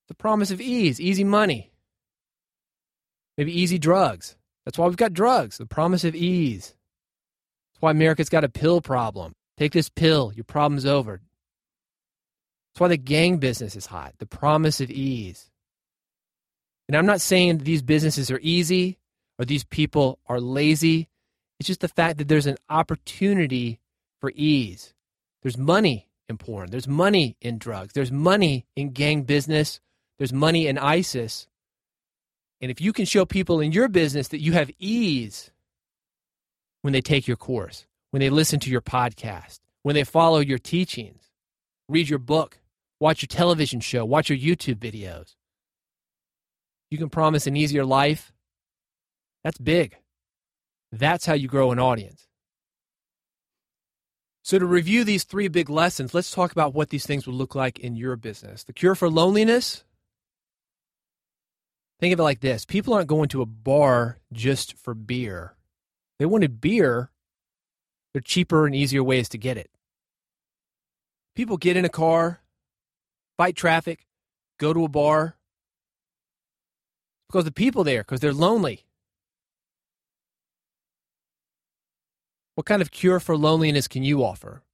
The 0.06 0.14
promise 0.14 0.52
of 0.52 0.60
ease, 0.60 1.00
easy 1.00 1.24
money, 1.24 1.72
maybe 3.36 3.52
easy 3.52 3.78
drugs. 3.78 4.36
That's 4.64 4.78
why 4.78 4.86
we've 4.86 4.96
got 4.96 5.12
drugs, 5.12 5.58
the 5.58 5.66
promise 5.66 6.04
of 6.04 6.14
ease. 6.14 6.74
That's 7.78 7.82
why 7.84 7.90
America's 7.92 8.28
got 8.28 8.42
a 8.42 8.48
pill 8.48 8.80
problem. 8.80 9.36
Take 9.56 9.70
this 9.70 9.88
pill, 9.88 10.32
your 10.34 10.42
problem's 10.42 10.84
over. 10.84 11.20
That's 12.74 12.80
why 12.80 12.88
the 12.88 12.96
gang 12.96 13.38
business 13.38 13.76
is 13.76 13.86
hot, 13.86 14.14
the 14.18 14.26
promise 14.26 14.80
of 14.80 14.90
ease. 14.90 15.48
And 16.88 16.96
I'm 16.96 17.06
not 17.06 17.20
saying 17.20 17.58
these 17.58 17.82
businesses 17.82 18.32
are 18.32 18.40
easy 18.42 18.98
or 19.38 19.44
these 19.44 19.62
people 19.62 20.18
are 20.26 20.40
lazy. 20.40 21.08
It's 21.60 21.68
just 21.68 21.78
the 21.78 21.86
fact 21.86 22.18
that 22.18 22.26
there's 22.26 22.46
an 22.46 22.56
opportunity 22.68 23.78
for 24.20 24.32
ease. 24.34 24.92
There's 25.42 25.56
money 25.56 26.08
in 26.28 26.36
porn, 26.36 26.72
there's 26.72 26.88
money 26.88 27.36
in 27.40 27.58
drugs, 27.58 27.92
there's 27.92 28.10
money 28.10 28.66
in 28.74 28.90
gang 28.90 29.22
business, 29.22 29.78
there's 30.18 30.32
money 30.32 30.66
in 30.66 30.78
ISIS. 30.78 31.46
And 32.60 32.72
if 32.72 32.80
you 32.80 32.92
can 32.92 33.04
show 33.04 33.24
people 33.24 33.60
in 33.60 33.70
your 33.70 33.86
business 33.86 34.26
that 34.28 34.42
you 34.42 34.54
have 34.54 34.68
ease 34.80 35.52
when 36.88 36.94
they 36.94 37.02
take 37.02 37.28
your 37.28 37.36
course, 37.36 37.86
when 38.12 38.20
they 38.20 38.30
listen 38.30 38.58
to 38.60 38.70
your 38.70 38.80
podcast, 38.80 39.60
when 39.82 39.94
they 39.94 40.04
follow 40.04 40.38
your 40.38 40.56
teachings, 40.56 41.22
read 41.86 42.08
your 42.08 42.18
book, 42.18 42.60
watch 42.98 43.20
your 43.20 43.26
television 43.26 43.78
show, 43.78 44.06
watch 44.06 44.30
your 44.30 44.38
YouTube 44.38 44.76
videos, 44.76 45.34
you 46.90 46.96
can 46.96 47.10
promise 47.10 47.46
an 47.46 47.58
easier 47.58 47.84
life. 47.84 48.32
That's 49.44 49.58
big. 49.58 49.98
That's 50.90 51.26
how 51.26 51.34
you 51.34 51.46
grow 51.46 51.72
an 51.72 51.78
audience. 51.78 52.26
So, 54.42 54.58
to 54.58 54.64
review 54.64 55.04
these 55.04 55.24
three 55.24 55.48
big 55.48 55.68
lessons, 55.68 56.14
let's 56.14 56.30
talk 56.30 56.52
about 56.52 56.72
what 56.72 56.88
these 56.88 57.04
things 57.04 57.26
would 57.26 57.36
look 57.36 57.54
like 57.54 57.78
in 57.78 57.96
your 57.96 58.16
business. 58.16 58.64
The 58.64 58.72
cure 58.72 58.94
for 58.94 59.10
loneliness 59.10 59.84
think 62.00 62.14
of 62.14 62.20
it 62.20 62.22
like 62.22 62.40
this 62.40 62.64
people 62.64 62.94
aren't 62.94 63.08
going 63.08 63.28
to 63.28 63.42
a 63.42 63.46
bar 63.46 64.16
just 64.32 64.72
for 64.78 64.94
beer. 64.94 65.54
They 66.18 66.26
wanted 66.26 66.60
beer, 66.60 67.10
there 68.12 68.20
are 68.20 68.22
cheaper 68.22 68.66
and 68.66 68.74
easier 68.74 69.02
ways 69.04 69.28
to 69.30 69.38
get 69.38 69.56
it. 69.56 69.70
People 71.36 71.56
get 71.56 71.76
in 71.76 71.84
a 71.84 71.88
car, 71.88 72.40
fight 73.36 73.54
traffic, 73.54 74.06
go 74.58 74.72
to 74.72 74.84
a 74.84 74.88
bar, 74.88 75.36
because 77.28 77.44
the 77.44 77.52
people 77.52 77.84
there, 77.84 78.00
because 78.00 78.20
they're 78.20 78.32
lonely. 78.32 78.84
What 82.54 82.66
kind 82.66 82.82
of 82.82 82.90
cure 82.90 83.20
for 83.20 83.36
loneliness 83.36 83.86
can 83.86 84.02
you 84.02 84.24
offer? 84.24 84.64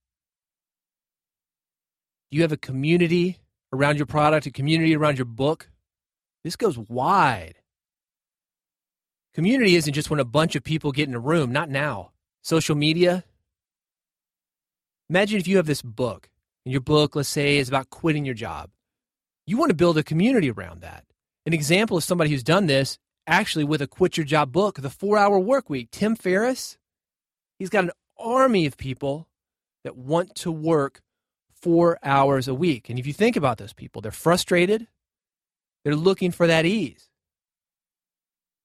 Do 2.31 2.37
you 2.37 2.43
have 2.43 2.53
a 2.53 2.57
community 2.57 3.39
around 3.73 3.97
your 3.97 4.07
product, 4.07 4.47
a 4.47 4.51
community 4.51 4.97
around 4.97 5.19
your 5.19 5.27
book? 5.27 5.69
This 6.45 6.57
goes 6.57 6.79
wide. 6.79 7.57
Community 9.35 9.75
isn't 9.75 9.95
just 9.95 10.11
when 10.11 10.21
a 10.21 10.25
bunch 10.25 10.55
of 10.55 10.63
people 10.63 10.93
get 10.93 11.09
in 11.09 11.15
a 11.15 11.21
room, 11.21 11.51
not 11.51 11.69
now. 11.69 12.13
Social 12.43 12.77
media. 12.77 13.25
Imagine 15.11 15.41
if 15.41 15.49
you 15.49 15.57
have 15.57 15.67
this 15.67 15.83
book, 15.83 16.31
and 16.65 16.73
your 16.73 16.81
book, 16.81 17.17
let's 17.17 17.29
say, 17.29 17.59
is 17.59 17.69
about 17.69 17.91
quitting 17.91 18.25
your 18.25 18.35
job. 18.35 18.71
You 19.47 19.57
want 19.57 19.71
to 19.71 19.77
build 19.77 19.99
a 19.99 20.03
community 20.03 20.51
around 20.51 20.83
that. 20.83 21.05
An 21.47 21.53
example 21.53 21.97
of 21.97 22.05
somebody 22.05 22.31
who's 22.31 22.45
done 22.45 22.67
this 22.67 22.99
actually 23.27 23.65
with 23.65 23.83
a 23.83 23.87
quit 23.87 24.17
your 24.17 24.25
job 24.25 24.53
book, 24.53 24.81
The 24.81 24.89
Four 24.89 25.19
Hour 25.19 25.39
Work 25.39 25.69
Week. 25.69 25.91
Tim 25.91 26.15
Ferriss, 26.15 26.79
he's 27.59 27.71
got 27.71 27.85
an 27.85 27.91
army 28.19 28.67
of 28.67 28.77
people 28.77 29.29
that 29.83 29.97
want 29.97 30.35
to 30.37 30.53
work 30.53 31.03
four 31.61 31.99
hours 32.03 32.47
a 32.47 32.55
week. 32.55 32.89
And 32.89 32.99
if 32.99 33.07
you 33.07 33.13
think 33.13 33.37
about 33.37 33.59
those 33.59 33.73
people, 33.73 34.01
they're 34.01 34.13
frustrated, 34.13 34.87
they're 35.85 35.97
looking 35.97 36.31
for 36.31 36.47
that 36.47 36.65
ease. 36.65 37.11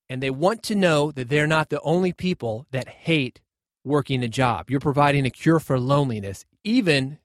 And 0.09 0.23
they 0.23 0.31
want 0.31 0.63
to 0.63 0.75
know 0.75 1.11
that 1.11 1.29
they're 1.29 1.47
not 1.47 1.69
the 1.69 1.81
only 1.81 2.13
people 2.13 2.65
that 2.71 2.87
hate 2.87 3.41
working 3.83 4.23
a 4.23 4.27
job. 4.27 4.69
You're 4.69 4.79
providing 4.79 5.25
a 5.25 5.29
cure 5.29 5.59
for 5.59 5.79
loneliness, 5.79 6.45
even 6.63 7.19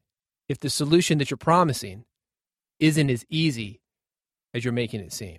if 0.49 0.59
the 0.59 0.71
solution 0.71 1.19
that 1.19 1.31
you're 1.31 1.39
promising 1.39 2.05
isn't 2.79 3.11
as 3.11 3.25
easy 3.31 3.81
as 4.53 4.65
you're 4.65 4.73
making 4.73 5.01
it 5.01 5.13
seem. 5.13 5.39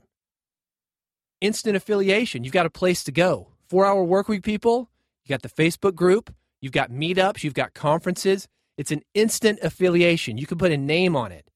Instant 1.42 1.76
affiliation. 1.76 2.44
You've 2.44 2.54
got 2.54 2.66
a 2.66 2.72
place 2.72 3.04
to 3.04 3.12
go. 3.12 3.50
Four 3.68 3.86
hour 3.86 4.06
workweek 4.06 4.44
people, 4.44 4.90
you 5.24 5.30
got 5.30 5.42
the 5.42 5.50
Facebook 5.50 5.96
group, 5.96 6.34
you've 6.62 6.72
got 6.72 6.92
meetups, 6.92 7.44
you've 7.44 7.54
got 7.54 7.74
conferences. 7.74 8.48
It's 8.78 8.92
an 8.92 9.02
instant 9.14 9.60
affiliation. 9.62 10.38
You 10.38 10.46
can 10.46 10.58
put 10.58 10.72
a 10.72 10.78
name 10.78 11.16
on 11.16 11.32
it. 11.32 11.50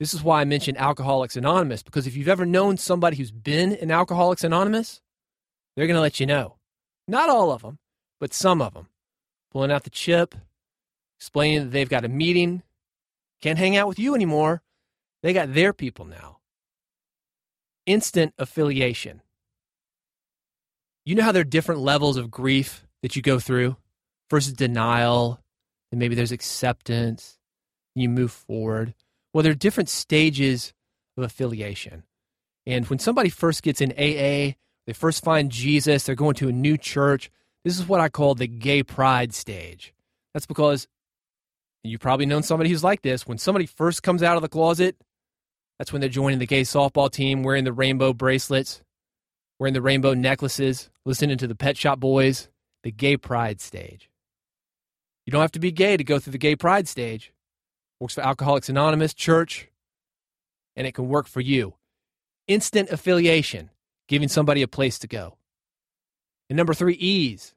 This 0.00 0.14
is 0.14 0.22
why 0.22 0.40
I 0.40 0.44
mentioned 0.44 0.78
Alcoholics 0.78 1.36
Anonymous, 1.36 1.82
because 1.82 2.06
if 2.06 2.16
you've 2.16 2.28
ever 2.28 2.46
known 2.46 2.76
somebody 2.76 3.16
who's 3.16 3.32
been 3.32 3.72
in 3.72 3.90
Alcoholics 3.90 4.44
Anonymous, 4.44 5.00
they're 5.74 5.86
going 5.86 5.96
to 5.96 6.00
let 6.00 6.20
you 6.20 6.26
know. 6.26 6.56
Not 7.08 7.30
all 7.30 7.50
of 7.50 7.62
them, 7.62 7.78
but 8.20 8.34
some 8.34 8.62
of 8.62 8.74
them. 8.74 8.88
Pulling 9.50 9.72
out 9.72 9.84
the 9.84 9.90
chip, 9.90 10.34
explaining 11.18 11.64
that 11.64 11.70
they've 11.70 11.88
got 11.88 12.04
a 12.04 12.08
meeting, 12.08 12.62
can't 13.40 13.58
hang 13.58 13.76
out 13.76 13.88
with 13.88 13.98
you 13.98 14.14
anymore. 14.14 14.62
They 15.22 15.32
got 15.32 15.54
their 15.54 15.72
people 15.72 16.04
now 16.04 16.38
instant 17.88 18.34
affiliation. 18.38 19.22
You 21.04 21.14
know 21.14 21.22
how 21.22 21.32
there 21.32 21.40
are 21.40 21.44
different 21.44 21.80
levels 21.80 22.18
of 22.18 22.30
grief 22.30 22.86
that 23.02 23.16
you 23.16 23.22
go 23.22 23.40
through? 23.40 23.76
First 24.28 24.48
is 24.48 24.52
denial, 24.52 25.40
and 25.90 25.98
maybe 25.98 26.14
there's 26.14 26.32
acceptance, 26.32 27.38
you 27.94 28.10
move 28.10 28.30
forward. 28.30 28.94
Well, 29.32 29.42
there 29.42 29.52
are 29.52 29.56
different 29.56 29.88
stages 29.88 30.72
of 31.16 31.24
affiliation. 31.24 32.04
And 32.66 32.86
when 32.86 32.98
somebody 32.98 33.28
first 33.28 33.62
gets 33.62 33.80
in 33.80 33.92
AA, 33.92 34.56
they 34.86 34.92
first 34.94 35.24
find 35.24 35.50
Jesus, 35.50 36.04
they're 36.04 36.14
going 36.14 36.34
to 36.36 36.48
a 36.48 36.52
new 36.52 36.76
church. 36.76 37.30
This 37.64 37.78
is 37.78 37.86
what 37.86 38.00
I 38.00 38.08
call 38.08 38.34
the 38.34 38.46
gay 38.46 38.82
pride 38.82 39.34
stage. 39.34 39.92
That's 40.32 40.46
because 40.46 40.86
you've 41.82 42.00
probably 42.00 42.26
known 42.26 42.42
somebody 42.42 42.70
who's 42.70 42.84
like 42.84 43.02
this. 43.02 43.26
When 43.26 43.38
somebody 43.38 43.66
first 43.66 44.02
comes 44.02 44.22
out 44.22 44.36
of 44.36 44.42
the 44.42 44.48
closet, 44.48 44.96
that's 45.78 45.92
when 45.92 46.00
they're 46.00 46.08
joining 46.08 46.38
the 46.38 46.46
gay 46.46 46.62
softball 46.62 47.10
team, 47.10 47.42
wearing 47.42 47.64
the 47.64 47.72
rainbow 47.72 48.12
bracelets, 48.12 48.82
wearing 49.58 49.74
the 49.74 49.82
rainbow 49.82 50.14
necklaces, 50.14 50.90
listening 51.04 51.38
to 51.38 51.46
the 51.46 51.54
Pet 51.54 51.76
Shop 51.76 52.00
Boys, 52.00 52.48
the 52.82 52.90
gay 52.90 53.16
pride 53.16 53.60
stage. 53.60 54.10
You 55.24 55.30
don't 55.30 55.42
have 55.42 55.52
to 55.52 55.60
be 55.60 55.70
gay 55.70 55.96
to 55.96 56.04
go 56.04 56.18
through 56.18 56.32
the 56.32 56.38
gay 56.38 56.56
pride 56.56 56.88
stage. 56.88 57.32
Works 58.00 58.14
for 58.14 58.20
Alcoholics 58.20 58.68
Anonymous, 58.68 59.12
church, 59.12 59.68
and 60.76 60.86
it 60.86 60.94
can 60.94 61.08
work 61.08 61.26
for 61.26 61.40
you. 61.40 61.74
Instant 62.46 62.90
affiliation, 62.90 63.70
giving 64.06 64.28
somebody 64.28 64.62
a 64.62 64.68
place 64.68 64.98
to 65.00 65.08
go. 65.08 65.36
And 66.48 66.56
number 66.56 66.74
three, 66.74 66.94
ease, 66.94 67.54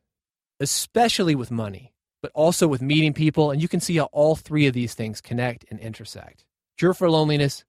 especially 0.60 1.36
with 1.36 1.51
money, 1.51 1.93
but 2.21 2.31
also 2.33 2.67
with 2.67 2.81
meeting 2.81 3.13
people. 3.13 3.51
And 3.51 3.62
you 3.62 3.67
can 3.67 3.79
see 3.79 3.98
how 3.98 4.10
all 4.12 4.36
three 4.36 4.65
of 4.65 4.74
these 4.74 4.95
things 4.95 5.21
connect 5.21 5.65
and 5.69 5.79
intersect. 5.79 6.43
Cure 6.77 6.93
for 6.95 7.10
loneliness, 7.10 7.63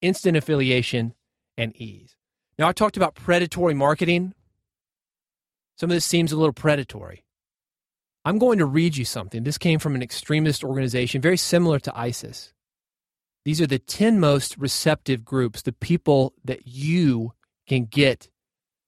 instant 0.00 0.36
affiliation, 0.36 1.14
and 1.58 1.76
ease. 1.76 2.16
Now, 2.58 2.68
I 2.68 2.72
talked 2.72 2.96
about 2.96 3.14
predatory 3.14 3.74
marketing. 3.74 4.32
Some 5.78 5.90
of 5.90 5.94
this 5.94 6.06
seems 6.06 6.32
a 6.32 6.36
little 6.36 6.54
predatory. 6.54 7.25
I'm 8.26 8.38
going 8.38 8.58
to 8.58 8.66
read 8.66 8.96
you 8.96 9.04
something. 9.04 9.44
This 9.44 9.56
came 9.56 9.78
from 9.78 9.94
an 9.94 10.02
extremist 10.02 10.64
organization 10.64 11.20
very 11.20 11.36
similar 11.36 11.78
to 11.78 11.96
ISIS. 11.96 12.52
These 13.44 13.60
are 13.60 13.68
the 13.68 13.78
10 13.78 14.18
most 14.18 14.58
receptive 14.58 15.24
groups, 15.24 15.62
the 15.62 15.72
people 15.72 16.34
that 16.44 16.66
you 16.66 17.34
can 17.68 17.84
get 17.84 18.28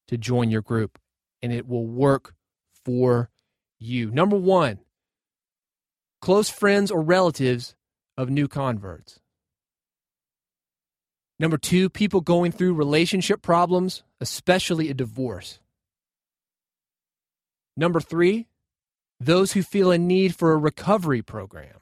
to 0.09 0.19
join 0.19 0.51
your 0.51 0.61
group, 0.61 0.99
and 1.41 1.53
it 1.53 1.69
will 1.69 1.87
work 1.87 2.35
for 2.85 3.31
you. 3.79 4.11
Number 4.11 4.37
one, 4.37 4.81
close 6.21 6.49
friends 6.51 6.91
or 6.91 7.01
relatives 7.01 7.77
of 8.17 8.31
new 8.31 8.49
converts. 8.49 9.21
Number 11.39 11.59
two, 11.59 11.89
people 11.89 12.23
going 12.23 12.51
through 12.51 12.75
relationship 12.75 13.41
problems, 13.41 14.03
especially 14.21 14.91
a 14.91 14.95
divorce. 14.95 15.61
Number 17.77 18.01
three, 18.01 18.48
those 19.21 19.53
who 19.53 19.63
feel 19.63 19.91
a 19.91 19.99
need 19.99 20.35
for 20.35 20.53
a 20.53 20.57
recovery 20.57 21.23
program. 21.23 21.81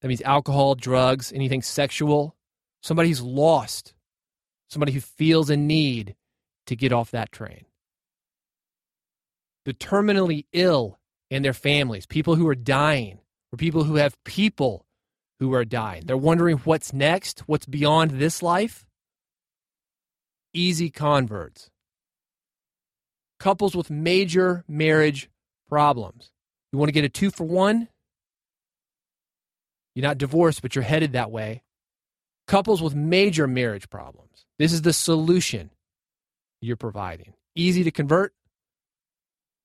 That 0.00 0.08
means 0.08 0.22
alcohol, 0.22 0.74
drugs, 0.74 1.32
anything 1.32 1.62
sexual. 1.62 2.36
Somebody 2.82 3.10
who's 3.10 3.22
lost, 3.22 3.94
somebody 4.68 4.92
who 4.92 5.00
feels 5.00 5.50
a 5.50 5.56
need 5.56 6.16
to 6.66 6.76
get 6.76 6.92
off 6.92 7.10
that 7.10 7.32
train. 7.32 7.66
The 9.66 9.74
terminally 9.74 10.46
ill 10.52 10.98
and 11.30 11.44
their 11.44 11.52
families, 11.52 12.06
people 12.06 12.36
who 12.36 12.48
are 12.48 12.54
dying, 12.54 13.18
or 13.52 13.56
people 13.56 13.84
who 13.84 13.96
have 13.96 14.22
people 14.24 14.86
who 15.38 15.52
are 15.54 15.64
dying. 15.64 16.04
They're 16.06 16.16
wondering 16.16 16.58
what's 16.58 16.92
next, 16.92 17.40
what's 17.40 17.66
beyond 17.66 18.12
this 18.12 18.42
life. 18.42 18.86
Easy 20.54 20.90
converts. 20.90 21.70
Couples 23.38 23.74
with 23.74 23.90
major 23.90 24.64
marriage 24.68 25.30
problems. 25.68 26.30
You 26.72 26.78
want 26.78 26.88
to 26.88 26.92
get 26.92 27.04
a 27.04 27.08
two 27.08 27.30
for 27.30 27.44
one? 27.44 27.88
You're 29.94 30.04
not 30.04 30.18
divorced, 30.18 30.62
but 30.62 30.74
you're 30.74 30.84
headed 30.84 31.12
that 31.12 31.30
way. 31.30 31.62
Couples 32.46 32.82
with 32.82 32.94
major 32.94 33.46
marriage 33.46 33.90
problems. 33.90 34.46
This 34.58 34.72
is 34.72 34.82
the 34.82 34.92
solution 34.92 35.70
you're 36.60 36.76
providing. 36.76 37.34
Easy 37.54 37.84
to 37.84 37.90
convert. 37.90 38.34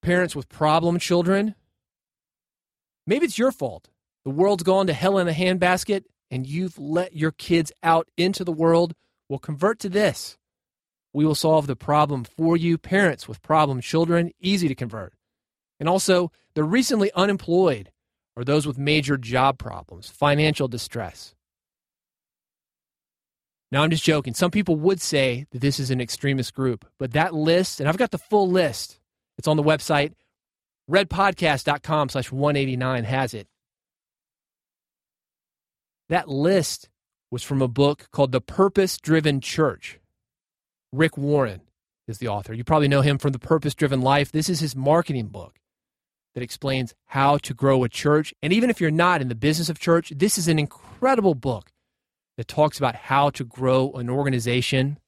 Parents 0.02 0.36
with 0.36 0.50
problem 0.50 1.00
children. 1.00 1.56
Maybe 3.08 3.26
it's 3.26 3.38
your 3.38 3.52
fault. 3.52 3.90
The 4.24 4.32
world's 4.32 4.64
gone 4.64 4.88
to 4.88 4.94
hell 4.94 5.18
in 5.20 5.28
a 5.28 5.34
handbasket 5.34 6.06
and 6.32 6.48
you've 6.48 6.80
let 6.80 7.16
your 7.16 7.32
kids 7.32 7.72
out 7.84 8.08
into 8.18 8.44
the 8.44 8.52
world. 8.52 8.96
Well, 9.30 9.40
convert 9.40 9.80
to 9.80 9.90
this. 9.90 10.38
We 11.14 11.26
will 11.26 11.36
solve 11.36 11.68
the 11.68 11.76
problem 11.76 12.24
for 12.24 12.58
you. 12.58 12.78
Parents 12.78 13.28
with 13.28 13.42
problem 13.42 13.82
children, 13.82 14.32
easy 14.40 14.68
to 14.68 14.76
convert. 14.76 15.14
And 15.80 15.90
also, 15.90 16.32
the 16.54 16.64
recently 16.64 17.12
unemployed 17.14 17.92
or 18.36 18.44
those 18.44 18.68
with 18.68 18.78
major 18.78 19.18
job 19.18 19.58
problems, 19.58 20.10
financial 20.10 20.68
distress. 20.68 21.34
Now, 23.72 23.84
I'm 23.84 23.90
just 23.90 24.04
joking. 24.04 24.34
Some 24.34 24.52
people 24.52 24.76
would 24.78 25.02
say 25.02 25.48
that 25.52 25.62
this 25.62 25.80
is 25.80 25.90
an 25.90 26.00
extremist 26.00 26.54
group, 26.54 26.86
but 27.00 27.12
that 27.12 27.34
list, 27.34 27.80
and 27.80 27.90
I've 27.90 27.98
got 27.98 28.12
the 28.12 28.18
full 28.18 28.50
list, 28.50 29.00
it's 29.38 29.48
on 29.48 29.58
the 29.58 29.64
website, 29.64 30.14
redpodcast.com 30.90 32.10
slash 32.10 32.32
189 32.32 33.04
has 33.06 33.34
it. 33.34 33.48
That 36.10 36.30
list 36.30 36.90
was 37.32 37.42
from 37.42 37.62
a 37.62 37.68
book 37.68 38.08
called 38.12 38.32
The 38.32 38.42
Purpose 38.42 38.98
Driven 38.98 39.42
Church. 39.42 40.00
Rick 40.92 41.18
Warren 41.18 41.62
is 42.08 42.20
the 42.20 42.28
author. 42.28 42.54
You 42.54 42.64
probably 42.64 42.88
know 42.88 43.02
him 43.02 43.18
from 43.18 43.32
The 43.32 43.40
Purpose 43.40 43.74
Driven 43.74 44.02
Life. 44.02 44.32
This 44.32 44.48
is 44.48 44.60
his 44.60 44.76
marketing 44.76 45.28
book 45.28 45.56
that 46.36 46.44
explains 46.44 46.94
how 47.06 47.38
to 47.40 47.54
grow 47.54 47.84
a 47.84 47.90
church. 47.90 48.34
And 48.44 48.54
even 48.54 48.70
if 48.70 48.80
you're 48.80 48.92
not 48.92 49.22
in 49.22 49.30
the 49.30 49.36
business 49.36 49.70
of 49.70 49.80
church, 49.80 50.12
this 50.16 50.38
is 50.38 50.48
an 50.48 50.60
incredible 50.60 51.34
book 51.34 51.72
that 52.38 52.48
talks 52.48 52.78
about 52.78 52.96
how 52.96 53.30
to 53.32 53.46
grow 53.46 53.92
an 53.94 54.10
organization. 54.10 55.00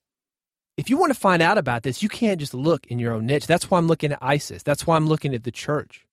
If 0.77 0.89
you 0.89 0.97
want 0.97 1.13
to 1.13 1.19
find 1.19 1.41
out 1.41 1.57
about 1.57 1.83
this, 1.83 2.01
you 2.01 2.07
can't 2.09 2.39
just 2.39 2.53
look 2.53 2.87
in 2.87 2.97
your 2.97 3.13
own 3.13 3.25
niche. 3.25 3.45
That's 3.45 3.69
why 3.69 3.77
I'm 3.77 3.87
looking 3.87 4.13
at 4.13 4.19
ISIS. 4.21 4.63
That's 4.63 4.87
why 4.87 4.95
I'm 4.95 5.07
looking 5.07 5.35
at 5.35 5.43
the 5.43 5.51
church. 5.51 6.07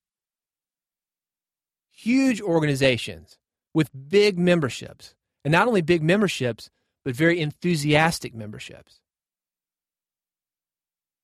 Huge 1.92 2.40
organizations 2.40 3.38
with 3.72 3.90
big 4.09 4.37
memberships, 4.37 5.14
and 5.44 5.53
not 5.53 5.68
only 5.68 5.81
big 5.81 6.03
memberships, 6.03 6.70
but 7.05 7.14
very 7.14 7.40
enthusiastic 7.40 8.35
memberships. 8.35 9.00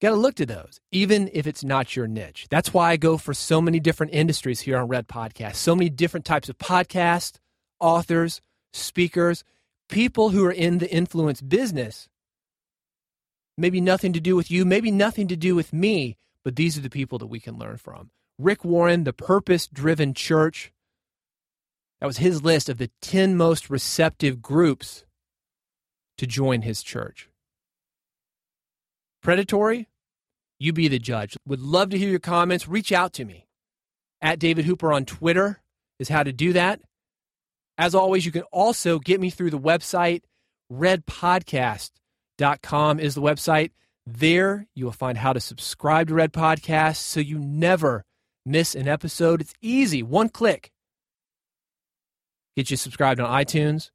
Got 0.00 0.10
to 0.10 0.16
look 0.16 0.34
to 0.36 0.46
those, 0.46 0.80
even 0.90 1.28
if 1.34 1.46
it's 1.46 1.62
not 1.62 1.94
your 1.94 2.06
niche. 2.06 2.46
That's 2.48 2.72
why 2.72 2.90
I 2.90 2.96
go 2.96 3.18
for 3.18 3.34
so 3.34 3.60
many 3.60 3.80
different 3.80 4.14
industries 4.14 4.60
here 4.60 4.78
on 4.78 4.88
Red 4.88 5.08
Podcast. 5.08 5.56
So 5.56 5.76
many 5.76 5.90
different 5.90 6.24
types 6.24 6.48
of 6.48 6.56
podcasts, 6.56 7.38
authors, 7.80 8.40
speakers, 8.72 9.44
people 9.90 10.30
who 10.30 10.44
are 10.46 10.52
in 10.52 10.78
the 10.78 10.90
influence 10.90 11.42
business. 11.42 12.08
Maybe 13.58 13.80
nothing 13.80 14.14
to 14.14 14.20
do 14.20 14.36
with 14.36 14.50
you, 14.50 14.64
maybe 14.64 14.90
nothing 14.90 15.28
to 15.28 15.36
do 15.36 15.54
with 15.54 15.72
me, 15.72 16.16
but 16.44 16.56
these 16.56 16.78
are 16.78 16.82
the 16.82 16.88
people 16.88 17.18
that 17.18 17.26
we 17.26 17.40
can 17.40 17.58
learn 17.58 17.76
from. 17.76 18.10
Rick 18.38 18.64
Warren, 18.64 19.04
the 19.04 19.12
purpose 19.12 19.66
driven 19.66 20.14
church. 20.14 20.72
That 22.00 22.06
was 22.06 22.16
his 22.16 22.42
list 22.42 22.70
of 22.70 22.78
the 22.78 22.90
10 23.02 23.36
most 23.36 23.68
receptive 23.68 24.40
groups 24.40 25.04
to 26.16 26.26
join 26.26 26.62
his 26.62 26.82
church. 26.82 27.29
Predatory? 29.22 29.88
You 30.58 30.72
be 30.72 30.88
the 30.88 30.98
judge. 30.98 31.36
Would 31.46 31.60
love 31.60 31.90
to 31.90 31.98
hear 31.98 32.10
your 32.10 32.18
comments. 32.18 32.66
Reach 32.68 32.90
out 32.92 33.12
to 33.14 33.24
me. 33.24 33.46
At 34.22 34.38
David 34.38 34.66
Hooper 34.66 34.92
on 34.92 35.06
Twitter 35.06 35.62
is 35.98 36.10
how 36.10 36.22
to 36.22 36.32
do 36.32 36.52
that. 36.52 36.80
As 37.78 37.94
always, 37.94 38.26
you 38.26 38.32
can 38.32 38.42
also 38.52 38.98
get 38.98 39.20
me 39.20 39.30
through 39.30 39.50
the 39.50 39.58
website. 39.58 40.22
Redpodcast.com 40.70 43.00
is 43.00 43.14
the 43.14 43.22
website. 43.22 43.70
There 44.06 44.66
you 44.74 44.84
will 44.84 44.92
find 44.92 45.16
how 45.18 45.32
to 45.32 45.40
subscribe 45.40 46.08
to 46.08 46.14
Red 46.14 46.32
Podcast 46.32 46.96
so 46.96 47.20
you 47.20 47.38
never 47.38 48.04
miss 48.44 48.74
an 48.74 48.88
episode. 48.88 49.40
It's 49.40 49.54
easy, 49.62 50.02
one 50.02 50.28
click. 50.28 50.70
Get 52.56 52.70
you 52.70 52.76
subscribed 52.76 53.20
on 53.20 53.30
iTunes, 53.30 53.90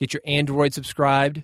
get 0.00 0.14
your 0.14 0.22
Android 0.24 0.72
subscribed. 0.72 1.42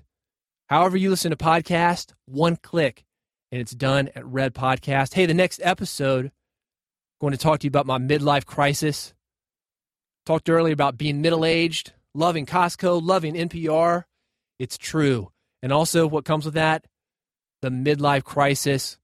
However, 0.69 0.97
you 0.97 1.11
listen 1.11 1.31
to 1.31 1.37
podcast, 1.37 2.13
one 2.27 2.57
click 2.57 3.05
and 3.53 3.61
it's 3.61 3.73
done 3.73 4.09
at 4.17 4.27
Red 4.27 4.55
Podcast. 4.55 5.13
Hey, 5.13 5.27
the 5.27 5.35
next 5.35 5.61
episode, 5.63 6.25
I'm 6.25 6.33
going 7.21 7.33
to 7.33 7.39
talk 7.39 7.61
to 7.61 7.67
you 7.67 7.69
about 7.69 7.87
my 7.87 7.99
midlife 7.99 8.47
crisis. 8.47 9.13
Talked 10.25 10.49
earlier 10.49 10.73
about 10.73 10.97
being 10.97 11.21
middle 11.21 11.45
aged, 11.45 11.93
loving 12.15 12.47
Costco, 12.47 13.03
loving 13.03 13.35
NPR. 13.35 14.05
It's 14.59 14.79
true. 14.79 15.31
And 15.63 15.71
also, 15.71 16.07
what 16.07 16.25
comes 16.25 16.47
with 16.47 16.55
that? 16.55 16.87
The 17.61 17.69
midlife 17.69 18.25
crisis. 18.25 18.97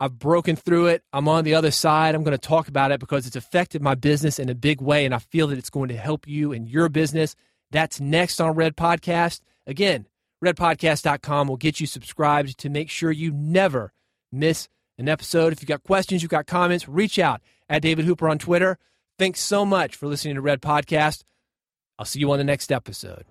I've 0.00 0.18
broken 0.18 0.56
through 0.56 0.86
it. 0.86 1.02
I'm 1.12 1.28
on 1.28 1.44
the 1.44 1.54
other 1.54 1.70
side. 1.70 2.14
I'm 2.14 2.24
going 2.24 2.36
to 2.36 2.48
talk 2.48 2.68
about 2.68 2.92
it 2.92 3.00
because 3.00 3.26
it's 3.26 3.36
affected 3.36 3.82
my 3.82 3.94
business 3.94 4.38
in 4.38 4.48
a 4.48 4.54
big 4.54 4.80
way, 4.80 5.04
and 5.04 5.14
I 5.14 5.18
feel 5.18 5.48
that 5.48 5.58
it's 5.58 5.70
going 5.70 5.90
to 5.90 5.96
help 5.96 6.26
you 6.26 6.52
in 6.52 6.66
your 6.66 6.88
business. 6.88 7.36
That's 7.70 8.00
next 8.00 8.40
on 8.40 8.54
Red 8.54 8.76
Podcast. 8.76 9.40
Again, 9.66 10.06
redpodcast.com 10.44 11.48
will 11.48 11.56
get 11.56 11.80
you 11.80 11.86
subscribed 11.86 12.58
to 12.58 12.68
make 12.68 12.90
sure 12.90 13.10
you 13.10 13.32
never 13.32 13.92
miss 14.30 14.68
an 14.98 15.08
episode. 15.08 15.52
If 15.52 15.62
you've 15.62 15.68
got 15.68 15.82
questions, 15.82 16.22
you've 16.22 16.30
got 16.30 16.46
comments, 16.46 16.88
reach 16.88 17.18
out 17.18 17.40
at 17.68 17.82
David 17.82 18.04
Hooper 18.04 18.28
on 18.28 18.38
Twitter. 18.38 18.78
Thanks 19.18 19.40
so 19.40 19.64
much 19.64 19.96
for 19.96 20.06
listening 20.06 20.34
to 20.34 20.40
Red 20.40 20.60
Podcast. 20.60 21.24
I'll 21.98 22.06
see 22.06 22.20
you 22.20 22.30
on 22.32 22.38
the 22.38 22.44
next 22.44 22.72
episode. 22.72 23.24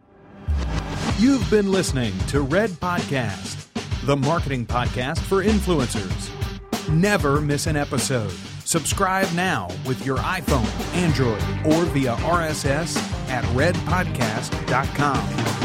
You've 1.19 1.47
been 1.49 1.71
listening 1.71 2.17
to 2.29 2.41
Red 2.41 2.71
Podcast, 2.71 3.67
the 4.05 4.17
marketing 4.17 4.65
podcast 4.65 5.19
for 5.19 5.43
influencers. 5.43 6.29
Never 6.89 7.39
miss 7.39 7.67
an 7.67 7.75
episode. 7.75 8.31
Subscribe 8.65 9.31
now 9.33 9.67
with 9.85 10.05
your 10.05 10.17
iPhone, 10.17 10.67
Android, 10.95 11.41
or 11.65 11.85
via 11.85 12.15
RSS 12.15 12.97
at 13.29 13.43
redpodcast.com. 13.55 15.62